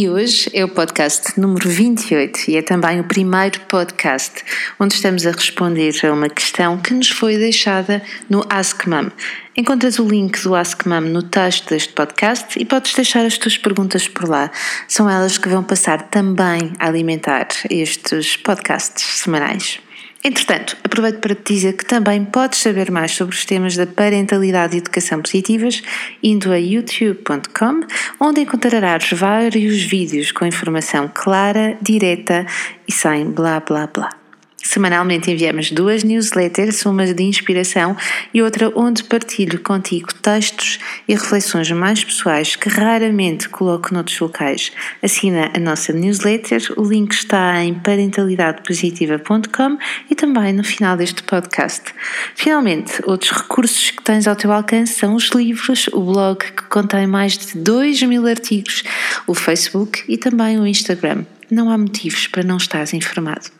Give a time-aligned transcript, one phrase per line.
[0.00, 4.44] E hoje é o podcast número 28 e é também o primeiro podcast
[4.78, 9.10] onde estamos a responder a uma questão que nos foi deixada no Ask Mum.
[9.56, 13.58] Encontras o link do Ask Mum no texto deste podcast e podes deixar as tuas
[13.58, 14.52] perguntas por lá.
[14.86, 19.80] São elas que vão passar também a alimentar estes podcasts semanais.
[20.22, 24.74] Entretanto, aproveito para te dizer que também podes saber mais sobre os temas da parentalidade
[24.74, 25.82] e educação positivas
[26.22, 27.80] indo a youtube.com,
[28.18, 32.44] onde encontrarás vários vídeos com informação clara, direta
[32.86, 34.27] e sem blá blá blá.
[34.62, 37.96] Semanalmente enviamos duas newsletters, uma de inspiração
[38.34, 44.72] e outra onde partilho contigo textos e reflexões mais pessoais que raramente coloco noutros locais.
[45.00, 49.78] Assina a nossa newsletter, o link está em parentalidadepositiva.com
[50.10, 51.94] e também no final deste podcast.
[52.34, 57.06] Finalmente, outros recursos que tens ao teu alcance são os livros, o blog que contém
[57.06, 58.82] mais de 2 mil artigos,
[59.26, 61.24] o Facebook e também o Instagram.
[61.48, 63.57] Não há motivos para não estares informado.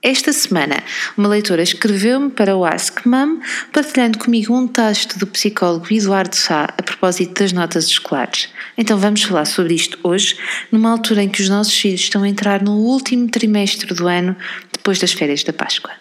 [0.00, 0.76] Esta semana,
[1.16, 3.40] uma leitora escreveu-me para o Ask Mum,
[3.72, 8.48] partilhando comigo um texto do psicólogo Eduardo Sá a propósito das notas escolares.
[8.76, 10.38] Então vamos falar sobre isto hoje,
[10.70, 14.36] numa altura em que os nossos filhos estão a entrar no último trimestre do ano,
[14.72, 15.97] depois das férias da Páscoa.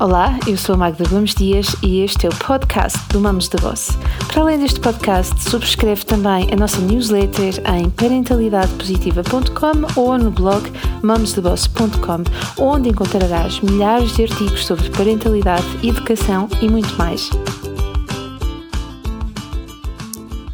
[0.00, 3.60] Olá, eu sou a Magda Gomes Dias e este é o podcast do Mamos da
[3.60, 3.98] Voz.
[4.28, 10.70] Para além deste podcast, subscreve também a nossa newsletter em parentalidadepositiva.com ou no blog
[11.02, 12.22] mamosdeboss.com,
[12.62, 17.28] onde encontrarás milhares de artigos sobre parentalidade, educação e muito mais.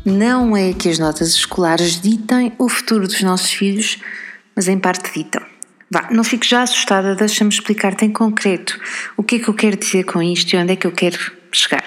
[0.06, 3.98] Não é que as notas escolares ditem o futuro dos nossos filhos,
[4.56, 5.53] mas em parte ditam.
[5.94, 8.76] Vá, não fiques já assustada, deixa-me explicar-te em concreto
[9.16, 11.16] o que é que eu quero dizer com isto e onde é que eu quero
[11.52, 11.84] chegar.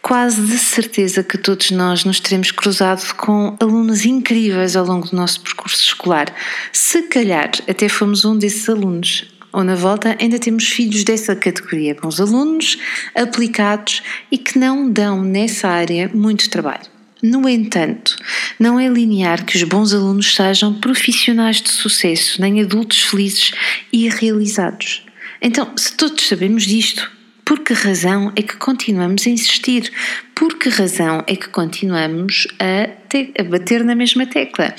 [0.00, 5.16] Quase de certeza que todos nós nos teremos cruzado com alunos incríveis ao longo do
[5.16, 6.32] nosso percurso escolar.
[6.72, 11.96] Se calhar até fomos um desses alunos, ou na volta ainda temos filhos dessa categoria,
[12.00, 12.78] bons alunos,
[13.12, 16.91] aplicados e que não dão nessa área muito trabalho.
[17.22, 18.16] No entanto,
[18.58, 23.52] não é linear que os bons alunos sejam profissionais de sucesso, nem adultos felizes
[23.92, 25.04] e realizados.
[25.40, 27.08] Então, se todos sabemos disto,
[27.44, 29.92] por que razão é que continuamos a insistir?
[30.34, 34.74] Por que razão é que continuamos a, te- a bater na mesma tecla?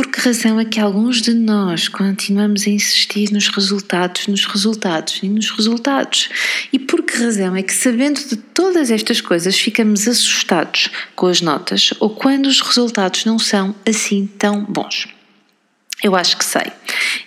[0.00, 5.20] Por que razão é que alguns de nós continuamos a insistir nos resultados, nos resultados
[5.22, 6.30] e nos resultados?
[6.72, 11.42] E por que razão é que, sabendo de todas estas coisas, ficamos assustados com as
[11.42, 15.06] notas ou quando os resultados não são assim tão bons?
[16.02, 16.72] Eu acho que sei.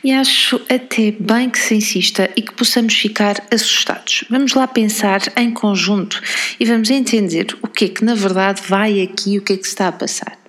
[0.03, 4.23] E acho até bem que se insista e que possamos ficar assustados.
[4.31, 6.19] Vamos lá pensar em conjunto
[6.59, 9.57] e vamos entender o que é que na verdade vai aqui e o que é
[9.57, 10.39] que se está a passar.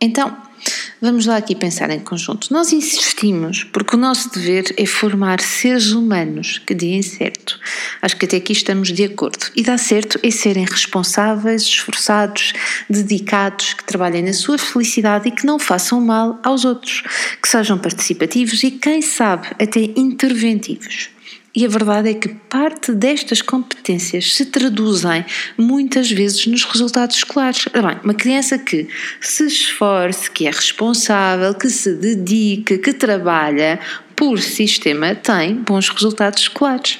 [0.00, 0.36] Então,
[1.04, 2.50] vamos lá aqui pensar em conjunto.
[2.50, 7.60] Nós insistimos porque o nosso dever é formar seres humanos que deem certo.
[8.00, 9.46] Acho que até aqui estamos de acordo.
[9.54, 12.54] E dar certo é serem responsáveis, esforçados,
[12.88, 17.02] dedicados, que trabalhem na sua felicidade e que não façam mal aos outros,
[17.40, 21.13] que sejam participativos e, quem sabe, até interventivos.
[21.56, 25.24] E a verdade é que parte destas competências se traduzem
[25.56, 27.66] muitas vezes nos resultados escolares.
[27.72, 28.88] Bem, uma criança que
[29.20, 33.78] se esforce, que é responsável, que se dedica, que trabalha
[34.16, 36.98] por sistema, tem bons resultados escolares.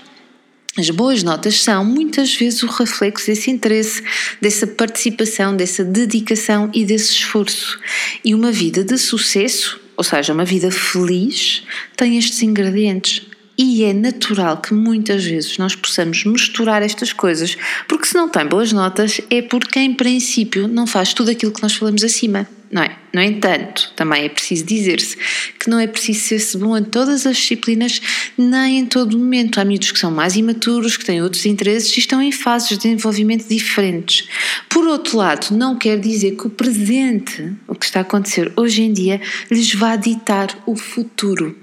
[0.79, 4.05] As boas notas são muitas vezes o reflexo desse interesse,
[4.41, 7.81] dessa participação, dessa dedicação e desse esforço.
[8.25, 11.65] E uma vida de sucesso, ou seja, uma vida feliz,
[11.97, 13.34] tem estes ingredientes.
[13.57, 17.57] E é natural que muitas vezes nós possamos misturar estas coisas,
[17.89, 21.63] porque se não tem boas notas é porque em princípio não faz tudo aquilo que
[21.63, 22.97] nós falamos acima, não é?
[23.13, 25.17] No entanto, também é preciso dizer-se
[25.61, 28.03] que não é preciso ser-se bom em todas as disciplinas,
[28.37, 29.61] nem em todo momento.
[29.61, 32.79] Há miúdos que são mais imaturos, que têm outros interesses e estão em fases de
[32.79, 34.27] desenvolvimento diferentes.
[34.69, 38.83] Por outro lado, não quer dizer que o presente, o que está a acontecer hoje
[38.83, 41.57] em dia, lhes vá ditar o futuro.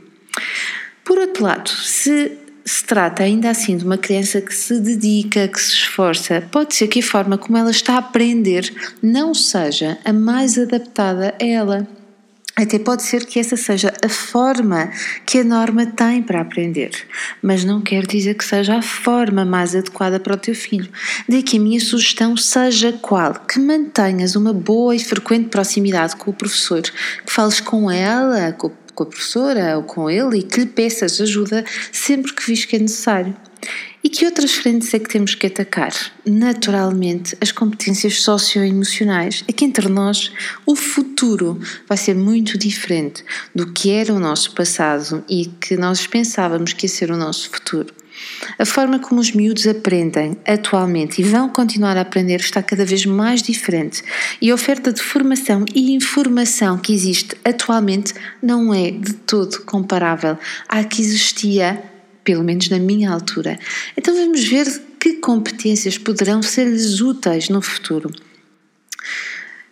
[1.42, 5.74] Outro lado, se se trata ainda assim de uma criança que se dedica, que se
[5.74, 8.72] esforça, pode ser que a forma como ela está a aprender
[9.02, 11.88] não seja a mais adaptada a ela.
[12.56, 14.92] Até pode ser que essa seja a forma
[15.26, 16.92] que a norma tem para aprender,
[17.42, 20.90] mas não quer dizer que seja a forma mais adequada para o teu filho.
[21.28, 23.34] Daí que a minha sugestão seja qual?
[23.34, 28.68] Que mantenhas uma boa e frequente proximidade com o professor, que fales com ela, com
[28.68, 28.70] o
[29.02, 32.76] com a professora ou com ele e que lhe peças ajuda sempre que vis que
[32.76, 33.36] é necessário.
[34.04, 35.94] E que outras frentes é que temos que atacar?
[36.26, 39.44] Naturalmente, as competências socioemocionais.
[39.48, 40.32] É que entre nós
[40.66, 46.08] o futuro vai ser muito diferente do que era o nosso passado e que nós
[46.08, 48.01] pensávamos que ia ser o nosso futuro.
[48.58, 53.06] A forma como os miúdos aprendem atualmente e vão continuar a aprender está cada vez
[53.06, 54.04] mais diferente
[54.42, 60.38] e a oferta de formação e informação que existe atualmente não é de todo comparável
[60.68, 61.82] à que existia,
[62.24, 63.60] pelo menos na minha altura.
[63.98, 64.68] Então vamos ver
[65.00, 68.12] que competências poderão ser-lhes úteis no futuro.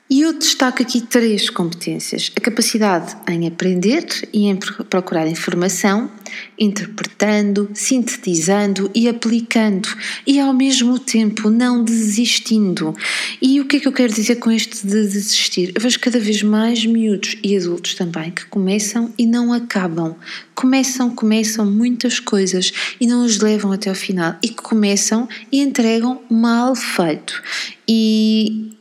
[0.09, 4.57] E eu destaco aqui três competências: a capacidade em aprender e em
[4.89, 6.09] procurar informação,
[6.57, 9.87] interpretando, sintetizando e aplicando,
[10.25, 12.95] e ao mesmo tempo não desistindo.
[13.39, 15.73] E o que é que eu quero dizer com este de desistir?
[15.75, 20.15] Eu vejo cada vez mais miúdos e adultos também que começam e não acabam.
[20.55, 25.61] Começam, começam muitas coisas e não os levam até ao final, e que começam e
[25.61, 27.43] entregam mal feito.
[27.87, 28.78] E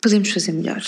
[0.00, 0.82] podemos fazer melhor.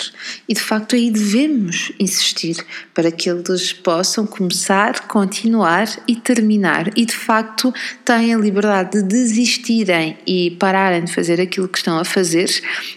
[0.49, 2.57] E de facto aí devemos insistir
[2.95, 6.91] para que eles possam começar, continuar e terminar.
[6.97, 7.73] E de facto
[8.05, 12.49] têm a liberdade de desistirem e pararem de fazer aquilo que estão a fazer.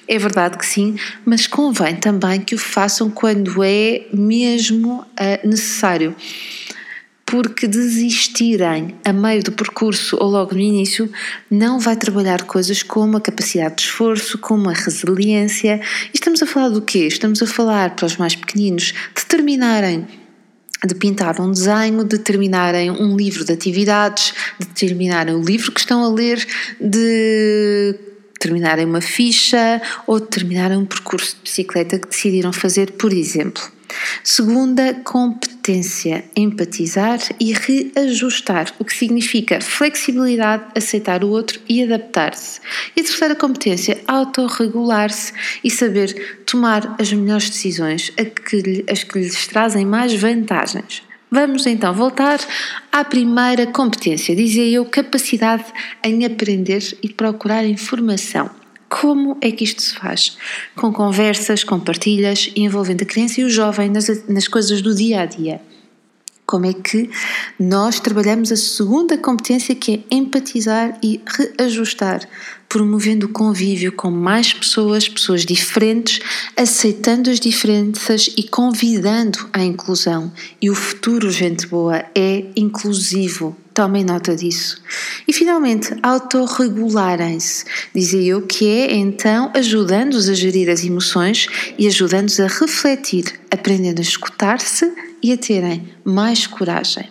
[0.08, 0.96] É verdade que sim,
[1.26, 6.16] mas convém também que o façam quando é mesmo uh, necessário
[7.34, 11.12] porque desistirem a meio do percurso ou logo no início
[11.50, 15.82] não vai trabalhar coisas como a capacidade de esforço, como a resiliência.
[16.10, 17.08] E estamos a falar do quê?
[17.08, 20.08] Estamos a falar para os mais pequeninos de terminarem
[20.86, 25.80] de pintar um desenho, de terminarem um livro de atividades, de terminarem o livro que
[25.80, 26.46] estão a ler,
[26.80, 27.96] de
[28.40, 33.64] terminarem uma ficha ou de terminarem um percurso de bicicleta que decidiram fazer, por exemplo.
[34.24, 35.53] Segunda, competência,
[36.36, 42.60] empatizar e reajustar, o que significa flexibilidade, aceitar o outro e adaptar-se.
[42.96, 45.34] E a terceira competência, autorregular-se
[45.64, 48.12] e saber tomar as melhores decisões,
[48.90, 51.02] as que lhes trazem mais vantagens.
[51.32, 52.40] Vamos então voltar
[52.92, 55.66] à primeira competência, dizia eu, capacidade
[56.04, 58.63] em aprender e procurar informação.
[59.02, 60.38] Como é que isto se faz?
[60.76, 65.22] Com conversas, com partilhas, envolvendo a criança e o jovem nas, nas coisas do dia
[65.22, 65.60] a dia.
[66.46, 67.10] Como é que
[67.58, 72.28] nós trabalhamos a segunda competência que é empatizar e reajustar,
[72.68, 76.20] promovendo o convívio com mais pessoas, pessoas diferentes,
[76.58, 80.32] aceitando as diferenças e convidando à inclusão.
[80.62, 83.56] E o futuro, gente boa, é inclusivo.
[83.74, 84.82] Tomem nota disso.
[85.28, 87.66] E finalmente, autorregularem-se.
[87.96, 91.48] Dizia eu que é então ajudando-os a gerir as emoções
[91.78, 97.10] e ajudando-os a refletir, aprendendo a escutar-se e a terem mais coragem.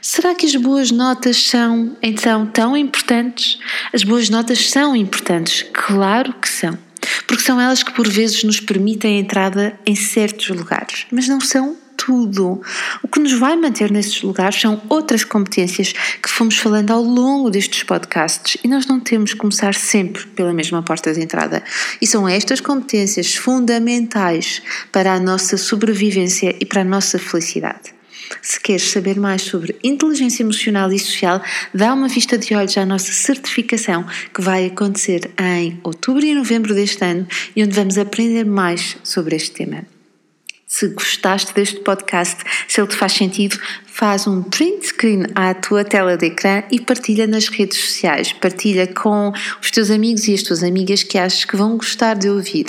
[0.00, 3.58] Será que as boas notas são então tão importantes?
[3.92, 6.78] As boas notas são importantes, claro que são,
[7.26, 11.40] porque são elas que por vezes nos permitem a entrada em certos lugares, mas não
[11.40, 12.60] são tudo.
[13.02, 15.92] O que nos vai manter nesses lugares são outras competências
[16.22, 20.52] que fomos falando ao longo destes podcasts e nós não temos que começar sempre pela
[20.52, 21.62] mesma porta de entrada.
[22.00, 24.62] E são estas competências fundamentais
[24.92, 27.94] para a nossa sobrevivência e para a nossa felicidade.
[28.40, 31.42] Se queres saber mais sobre inteligência emocional e social,
[31.72, 36.74] dá uma vista de olhos à nossa certificação que vai acontecer em outubro e novembro
[36.74, 39.93] deste ano e onde vamos aprender mais sobre este tema.
[40.74, 45.84] Se gostaste deste podcast, se ele te faz sentido, faz um print screen à tua
[45.84, 48.32] tela de ecrã e partilha nas redes sociais.
[48.32, 52.28] Partilha com os teus amigos e as tuas amigas que achas que vão gostar de
[52.28, 52.66] ouvir.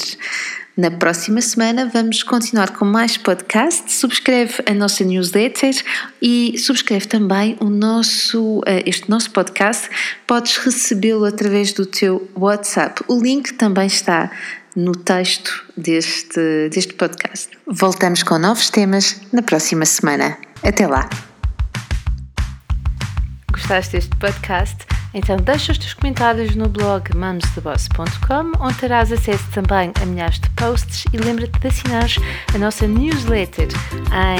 [0.77, 3.91] Na próxima semana vamos continuar com mais podcast.
[3.91, 5.73] Subscreve a nossa newsletter
[6.21, 9.89] e subscreve também o nosso, eh, este nosso podcast.
[10.27, 13.01] Podes recebê-lo através do teu WhatsApp.
[13.07, 14.29] O link também está
[14.75, 17.49] no texto deste, deste podcast.
[17.67, 20.37] Voltamos com novos temas na próxima semana.
[20.63, 21.09] Até lá!
[23.51, 24.85] Gostaste deste podcast?
[25.13, 30.49] Então deixa os teus comentários no blog mamstheboss.com onde terás acesso também a milhares de
[30.51, 32.09] posts e lembra-te de assinar
[32.53, 33.69] a nossa newsletter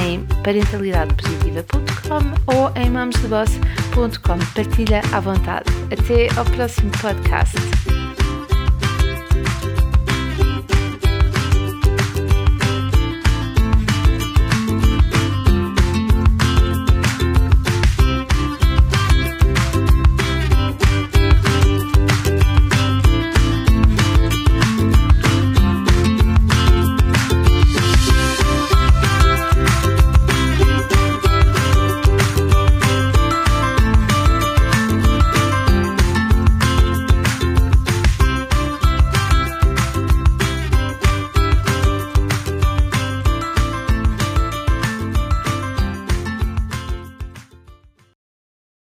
[0.04, 4.38] em parentalidadepositiva.com ou em mamstheboss.com.
[4.54, 5.64] Partilha à vontade.
[5.90, 7.56] Até ao próximo podcast.